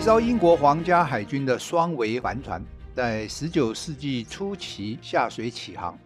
[0.00, 2.64] 一艘英国皇家海军的双桅帆船，
[2.96, 5.96] 在十九世纪初期下水启航，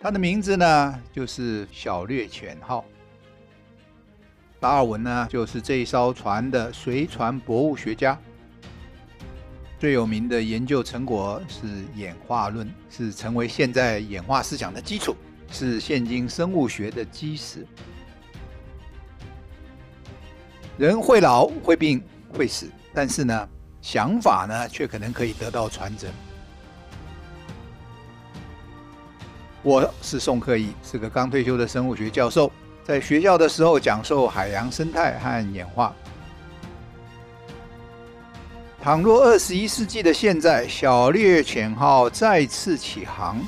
[0.00, 2.82] 它的名字呢就是小略犬号。
[4.58, 8.18] 达尔文呢就是这一艘船的随船博物学家，
[9.78, 15.14] 最有名的研究成果是演化论，是成为现在演化思想的基础，
[15.50, 17.66] 是现今生物学的基石。
[20.78, 22.70] 人会老、会病、会死。
[23.00, 23.48] 但是呢，
[23.80, 26.10] 想法呢，却可能可以得到传承。
[29.62, 32.50] 我是宋克义，是个刚退休的生物学教授，
[32.82, 35.94] 在学校的时候讲授海洋生态和演化。
[38.82, 43.38] 倘若二十一世纪的现在，小猎犬号再次启航，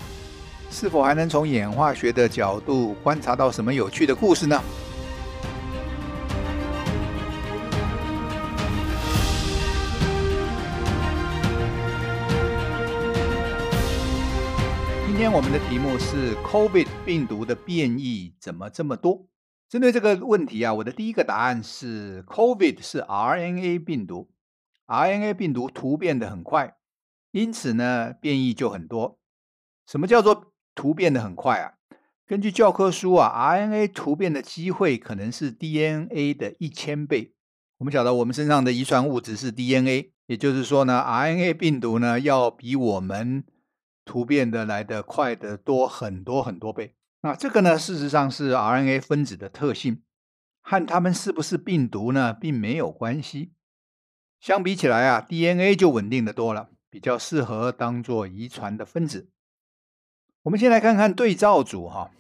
[0.70, 4.62] 是否还能从演化学的角度观察到什么有趣的故事呢？
[15.20, 19.26] 今天我们的题目是 COVID 病毒的变异怎么这么多？
[19.68, 24.30] 针对这个问题啊，我的第一个答案是 COVID 是 RNA 病毒
[24.86, 26.74] ，RNA 病毒突变得很快，
[27.32, 29.18] 因此呢变异就很多。
[29.86, 31.74] 什么叫做突变得很快啊？
[32.26, 37.34] 根据教科书啊，RNA 突变的机会可能是 DNA 的一千倍。
[37.76, 43.44] 我们晓得我们身上的遗传物质是 DNA，也就是说呢，RNA 病毒呢要比我们
[44.10, 46.96] 突变的来得快得多很多很多倍。
[47.20, 50.02] 那这个呢，事实上是 RNA 分子的特性，
[50.60, 53.52] 和它们是不是病毒呢，并没有关系。
[54.40, 59.30] 相比起来啊，DNA 就稳定得多了，比较适合当做遗传的分子。
[60.42, 62.10] 我们先来看看对照组哈，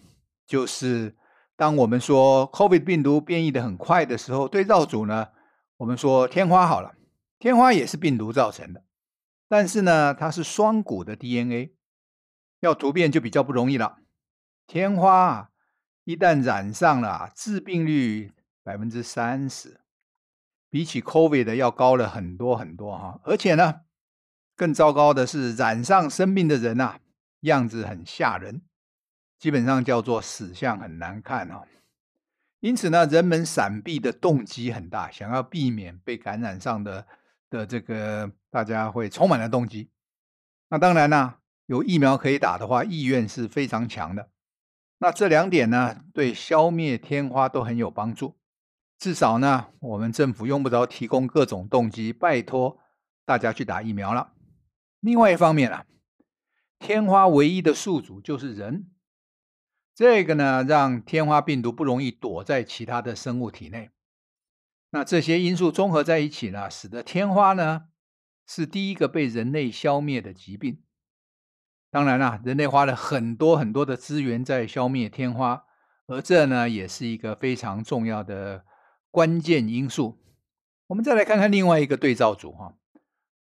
[0.46, 1.16] 就是
[1.56, 5.30] 当我们说 COVID 病毒变异得很快的时候，对照组呢，
[5.78, 6.94] 我们说天花好了，
[7.40, 8.84] 天花也是病毒造成的，
[9.48, 11.74] 但是呢，它是双股的 DNA。
[12.60, 13.98] 要突变就比较不容易了。
[14.66, 15.50] 天花
[16.04, 18.32] 一旦染上了，致病率
[18.62, 19.80] 百分之三十，
[20.68, 23.20] 比起 COVID 的要高了很多很多哈。
[23.24, 23.80] 而且呢，
[24.54, 27.00] 更糟糕的是染上生病的人呐、啊，
[27.40, 28.62] 样子很吓人，
[29.38, 31.66] 基本上叫做死相很难看哦。
[32.60, 37.06] 因此呢，人们闪避的动机很大，想要避免被感染上的
[37.48, 39.90] 的这个，大家会充满了动机。
[40.68, 41.39] 那当然呢。
[41.70, 44.28] 有疫苗可以打的话，意愿是非常强的。
[44.98, 48.40] 那这两点呢，对消灭天花都很有帮助。
[48.98, 52.80] 至少呢，我们政府用不着提供各种动机，拜托
[53.24, 54.32] 大家去打疫苗了。
[54.98, 55.86] 另外一方面啊，
[56.80, 58.90] 天花唯一的宿主就是人，
[59.94, 63.90] 这个呢，让天花病毒不容易躲在其他的生物体内。
[64.90, 67.84] 那这些因素综合在一起呢，使得天花呢
[68.44, 70.82] 是第一个被人类消灭的疾病。
[71.90, 75.64] 当然啦，人类花了很多很多的资源在消灭天花，
[76.06, 78.64] 而这呢也是一个非常重要的
[79.10, 80.20] 关键因素。
[80.86, 82.76] 我们再来看看另外一个对照组哈，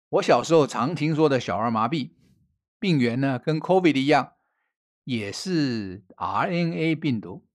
[0.10, 2.12] 我小时候常听说的小儿麻痹
[2.80, 4.34] 病原呢，跟 COVID 一样，
[5.04, 7.46] 也是 RNA 病毒。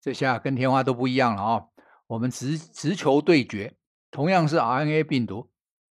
[0.00, 1.64] 这下跟天花都不一样了啊！
[2.08, 3.74] 我们直直球对决，
[4.10, 5.50] 同样是 RNA 病毒，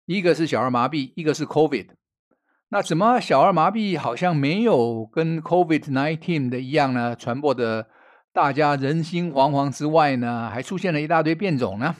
[0.04, 1.88] 一个是小儿麻痹，一个是 COVID。
[2.68, 7.14] 那怎么小儿麻痹好像没有跟 COVID-19 的一样呢？
[7.14, 7.88] 传播的
[8.32, 11.94] 大家人心惶惶之外呢，还出现了一大堆变种呢？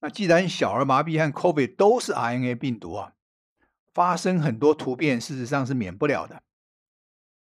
[0.00, 3.12] 那既然小儿麻痹和 COVID 都是 RNA 病毒啊，
[3.92, 6.40] 发生很多突变，事实上是免不了的。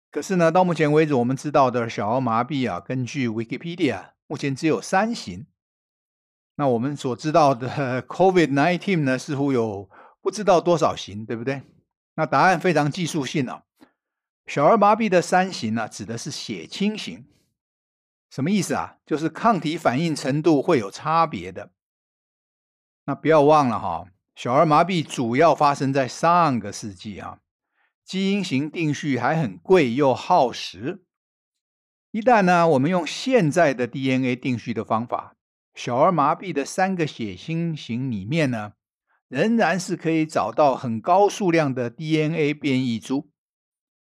[0.10, 5.48] 可是呢，到目前为止我们知道的小儿麻痹啊，根据 Wikipedia，目前只有三型。
[6.56, 9.90] 那我们所知道的 COVID-19 呢，似乎有
[10.22, 11.62] 不知道多少型，对不对？
[12.16, 13.64] 那答案非常技术性啊，
[14.48, 17.26] 小儿麻痹的三型呢，指的是血清型，
[18.30, 18.98] 什么意思啊？
[19.06, 21.72] 就是抗体反应程度会有差别的。
[23.06, 27.40] 那不要忘了哈，小儿麻痹主要发生在上个世纪啊，
[28.04, 31.04] 基因型定序还很贵又耗时。
[32.12, 35.36] 一旦呢，我们用现在的 DNA 定序的方法，
[35.74, 38.74] 小儿麻痹的三个血清型里面呢，
[39.36, 43.28] 仍然是可以找到很高数量的 DNA 变异株，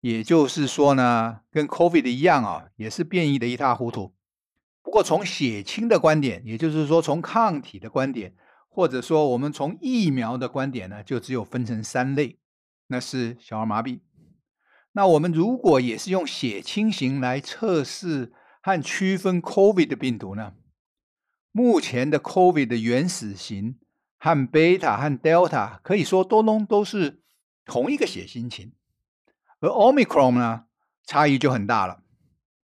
[0.01, 4.15] 也就是说呢，跟 COVID 一样啊，也是变异的一塌糊涂。
[4.83, 8.35] 不过从血清的观点，也就是说从抗体的观点，
[8.71, 12.39] 或者说我们从疫苗的观点呢，就只有分成三类，
[12.87, 14.01] 那是小儿麻痹。
[14.93, 18.33] 那我们如果也是用血清型来测试
[18.63, 20.55] 和区分 COVID 的病毒呢？
[21.53, 23.77] 目前的 COVID 的原始型。
[24.23, 27.23] 和贝塔和 Delta 可以说都都都是
[27.65, 28.71] 同一个血型型，
[29.61, 30.67] 而 Omicron 呢，
[31.07, 32.03] 差异就很大了。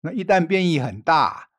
[0.01, 1.49] 那一旦变异很大，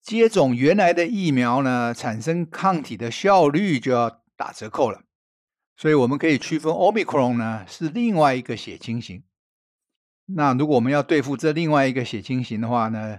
[0.00, 5.02] 接种原来的疫苗呢，产生抗体的效率就要打折扣了。
[5.76, 9.24] 所以我们可以区分 Omicron 呢是另外一个血清型。
[10.26, 13.18] 那如果我们要对付这另外一个血清型的话呢，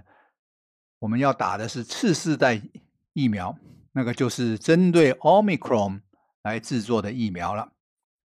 [1.00, 2.62] 我们要打的是次世代
[3.12, 3.58] 疫苗，
[3.94, 6.02] 那个就是针对 Omicron
[6.42, 7.72] 来制作的疫苗了。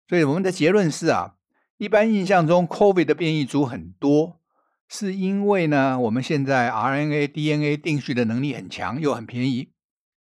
[0.08, 1.36] 所以我们的结论是啊，
[1.78, 4.40] 一般印象中 COVID 的变异株很多，
[4.88, 9.70] 是因为呢，我们现在 RNA、DNA 定序的能力很强，又很便宜，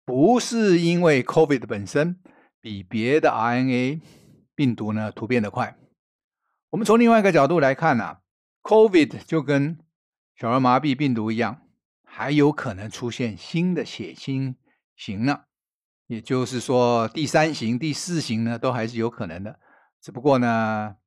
[0.03, 2.19] 不是因为 COVID 本身
[2.59, 4.01] 比别的 RNA
[4.55, 5.77] 病毒呢突变得快。
[6.71, 8.19] 我们从另外一个角度来看啊
[8.63, 9.77] ，COVID 就跟
[10.35, 11.61] 小儿麻痹病毒一样，
[12.03, 14.55] 还有可能出现新的血清
[14.97, 15.43] 型呢，
[16.07, 19.57] 也就是说第三型、第四型呢都还是有可能的。
[20.01, 20.97] 只不过呢，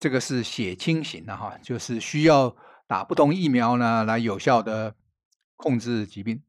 [0.00, 2.56] 这个是血清型的哈，就是需要。
[2.88, 4.94] 打不同疫苗呢，来有效的
[5.56, 6.44] 控制疾病。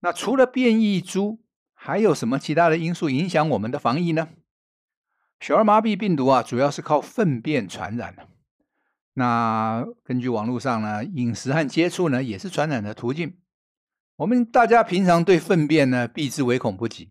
[0.00, 1.40] 那除了变异株，
[1.72, 4.28] 还有什么其他的因素影响我们的防疫呢？
[5.40, 8.28] 小儿麻痹病毒啊，主要是靠粪便传染的。
[9.14, 13.38] 那根据网络上呢，饮食和接触呢，也是传染的途径。
[14.16, 17.10] 我们大家平常对粪便呢，避之唯恐不及。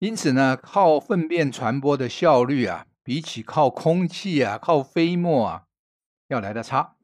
[0.00, 5.64] 因此呢，靠粪便传播的效率啊，比起靠空气啊、靠飞沫啊，
[6.26, 6.96] 要来得差。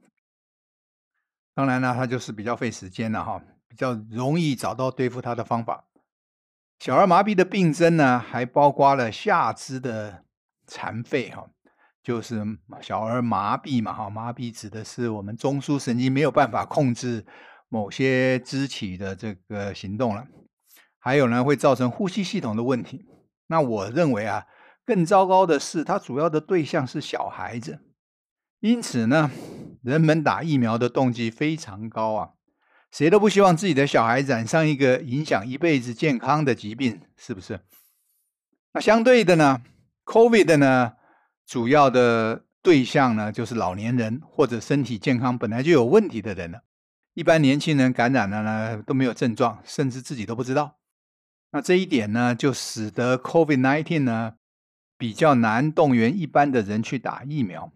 [1.55, 5.85] 当然呢，它就是比较费时间了哈，比较容易找到对付它的方法。
[6.81, 10.25] 小儿麻痹的病症呢，还包括了下肢的
[10.67, 11.49] 残废哈，
[12.03, 12.43] 就是
[12.83, 17.25] 小儿麻痹嘛哈，麻痹指的是我们中枢神经没有办法控制
[17.69, 20.27] 某些肢体的这个行动了。
[20.99, 23.07] 还有呢，会造成呼吸系统的问题。
[23.47, 24.47] 那我认为啊，
[24.85, 27.79] 更糟糕的是，它主要的对象是小孩子。
[28.61, 29.31] 因此呢，
[29.83, 32.31] 人们打疫苗的动机非常高啊，
[32.91, 37.61] 谁都不希望自己的小孩染上一个影响一辈子健康的疾病，是不是？
[38.73, 39.63] 那相对的呢
[40.07, 40.95] ，COVID 呢，
[41.47, 46.63] 主要的对象呢，就是老年人或者身体健康本来就有问题的人了。
[47.17, 50.77] 一般年轻人感染了呢，都没有症状，甚至自己都不知道。
[51.51, 54.35] 那这一点呢，就使得 COVID-19 呢，
[54.99, 57.73] 比较难动员一般的人去打疫苗。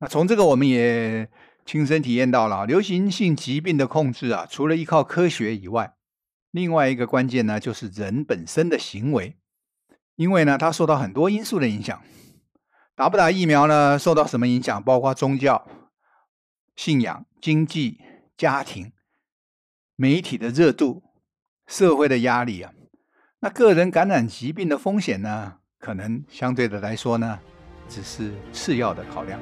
[0.00, 1.30] 那从这个我们也
[1.64, 5.94] 亲身体验到了，流行性疾病的控制啊，除了依靠科学以外，
[6.50, 9.38] 另外一个关键呢，就是人本身的行为，
[10.16, 12.02] 因为呢，它受到很多因素的影响。
[12.94, 14.82] 打不打疫苗呢，受到什么影响？
[14.82, 15.66] 包括宗教、
[16.76, 18.00] 信仰、经济、
[18.36, 18.92] 家庭、
[19.96, 21.02] 媒体的热度、
[21.66, 22.72] 社会的压力啊。
[23.40, 27.38] 那个人感染疾病的风险呢，可能相对的来说呢，
[27.88, 29.38] 只是次要的考量。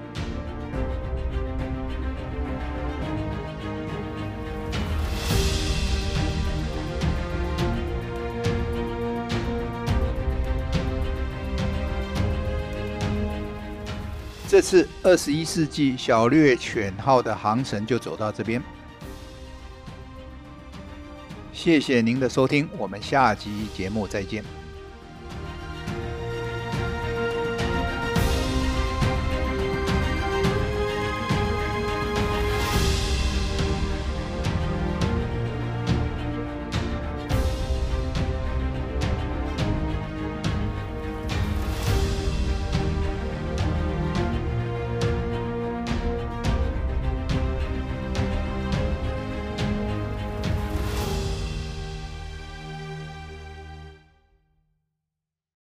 [14.53, 18.63] 这次二十一世纪小猎犬号的航程就走到这边，
[21.55, 24.45] 谢谢您的收听，我们下集节目再见。